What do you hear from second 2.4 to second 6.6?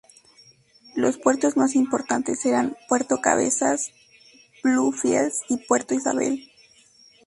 eran Puerto Cabezas, Bluefields y Puerto Isabel.